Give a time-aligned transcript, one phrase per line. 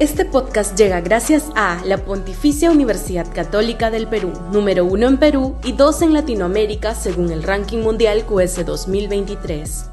[0.00, 5.56] Este podcast llega gracias a la Pontificia Universidad Católica del Perú, número uno en Perú
[5.64, 9.90] y dos en Latinoamérica según el ranking mundial QS 2023.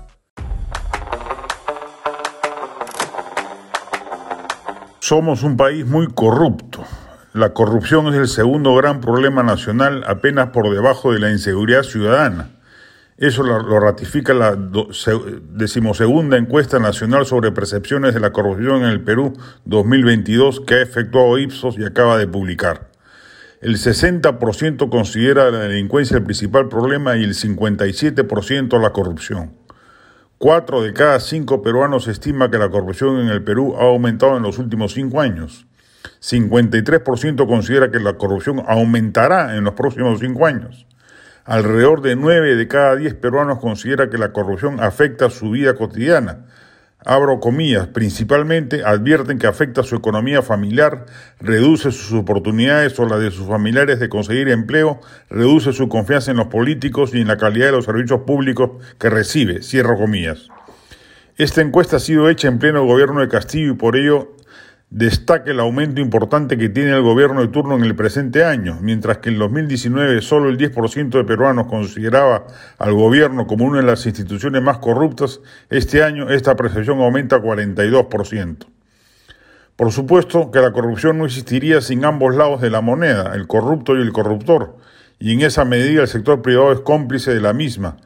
[4.99, 6.83] Somos un país muy corrupto.
[7.33, 12.51] La corrupción es el segundo gran problema nacional apenas por debajo de la inseguridad ciudadana.
[13.17, 14.57] Eso lo, ratifica la
[15.53, 21.37] decimosegunda encuesta nacional sobre percepciones de la corrupción en el Perú 2022 que ha efectuado
[21.37, 22.91] Ipsos y acaba de publicar.
[23.61, 29.53] El 60% considera la delincuencia el principal problema y el 57% la corrupción.
[30.37, 34.43] Cuatro de cada cinco peruanos estima que la corrupción en el Perú ha aumentado en
[34.43, 35.67] los últimos cinco años.
[36.19, 40.85] 53% considera que la corrupción aumentará en los próximos cinco años.
[41.45, 46.47] Alrededor de 9 de cada 10 peruanos considera que la corrupción afecta su vida cotidiana.
[47.05, 51.05] Abro comillas, principalmente advierten que afecta su economía familiar,
[51.39, 56.37] reduce sus oportunidades o las de sus familiares de conseguir empleo, reduce su confianza en
[56.37, 59.61] los políticos y en la calidad de los servicios públicos que recibe.
[59.61, 60.49] Cierro comillas.
[61.37, 64.34] Esta encuesta ha sido hecha en pleno gobierno de Castillo y por ello
[64.95, 69.17] destaca el aumento importante que tiene el gobierno de turno en el presente año, mientras
[69.17, 74.05] que en 2019 solo el 10% de peruanos consideraba al gobierno como una de las
[74.05, 78.67] instituciones más corruptas, este año esta percepción aumenta a 42%.
[79.75, 83.97] Por supuesto que la corrupción no existiría sin ambos lados de la moneda, el corrupto
[83.97, 84.77] y el corruptor,
[85.19, 87.97] y en esa medida el sector privado es cómplice de la misma.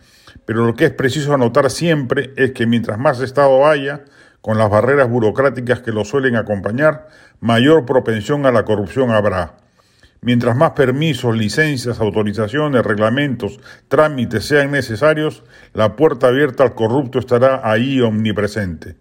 [0.45, 4.05] Pero lo que es preciso anotar siempre es que mientras más Estado haya,
[4.41, 7.07] con las barreras burocráticas que lo suelen acompañar,
[7.39, 9.57] mayor propensión a la corrupción habrá.
[10.21, 17.61] Mientras más permisos, licencias, autorizaciones, reglamentos, trámites sean necesarios, la puerta abierta al corrupto estará
[17.63, 18.97] ahí omnipresente.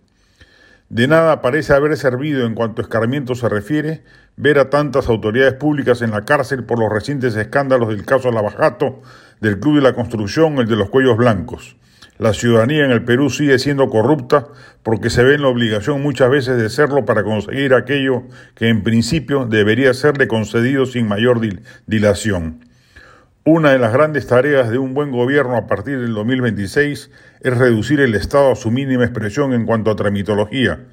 [0.89, 4.05] De nada parece haber servido en cuanto a escarmiento se refiere
[4.37, 9.03] ver a tantas autoridades públicas en la cárcel por los recientes escándalos del caso Lavajato,
[9.41, 11.77] del Club de la Construcción, el de los cuellos blancos.
[12.19, 14.49] La ciudadanía en el Perú sigue siendo corrupta
[14.83, 18.25] porque se ve en la obligación muchas veces de serlo para conseguir aquello
[18.57, 21.41] que en principio debería serle concedido sin mayor
[21.87, 22.65] dilación.
[23.45, 28.01] Una de las grandes tareas de un buen gobierno a partir del 2026 es reducir
[28.01, 30.87] el Estado a su mínima expresión en cuanto a tramitología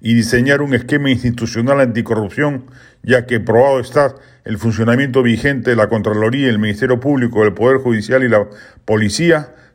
[0.00, 2.66] y diseñar un esquema institucional anticorrupción,
[3.02, 4.14] ya que probado está
[4.44, 8.46] el funcionamiento vigente de la Contraloría, el Ministerio Público, el Poder Judicial y la
[8.84, 9.54] Policía